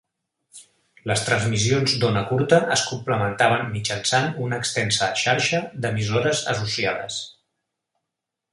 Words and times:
Les 1.09 1.25
transmissions 1.25 1.93
d"ona 2.03 2.23
curta 2.31 2.59
es 2.77 2.85
complementaven 2.93 3.69
mitjançant 3.75 4.33
una 4.47 4.59
extensa 4.65 5.11
xarxa 5.25 5.61
de 5.85 5.93
emissores 5.95 6.43
associades. 6.55 7.21